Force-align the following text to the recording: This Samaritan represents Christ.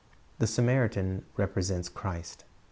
This 0.39 0.51
Samaritan 0.55 1.25
represents 1.37 1.87
Christ. 1.87 2.43